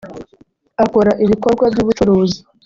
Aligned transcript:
akora 0.83 1.11
ibikorwa 1.23 1.65
by’ 1.73 1.79
ubucuruzi. 1.83 2.39